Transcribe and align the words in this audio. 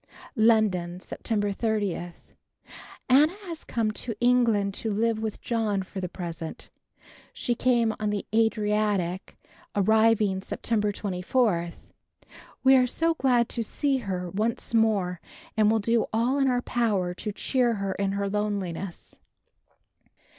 London, 0.35 0.99
September 0.99 1.51
30. 1.51 2.13
Anna 3.07 3.33
has 3.45 3.63
come 3.63 3.91
to 3.91 4.15
England 4.19 4.73
to 4.73 4.89
live 4.89 5.19
with 5.19 5.41
John 5.41 5.83
for 5.83 6.01
the 6.01 6.09
present. 6.09 6.71
She 7.33 7.53
came 7.53 7.93
on 7.99 8.09
the 8.09 8.25
Adriatic, 8.33 9.37
arriving 9.75 10.41
September 10.41 10.91
24. 10.91 11.69
We 12.63 12.75
are 12.75 12.87
so 12.87 13.13
glad 13.13 13.47
to 13.49 13.61
see 13.61 13.97
her 13.97 14.27
once 14.31 14.73
more 14.73 15.21
and 15.55 15.69
will 15.69 15.77
do 15.77 16.07
all 16.11 16.39
in 16.39 16.47
our 16.47 16.63
power 16.63 17.13
to 17.13 17.31
cheer 17.31 17.75
her 17.75 17.91
in 17.91 18.13
her 18.13 18.27
loneliness. 18.27 19.19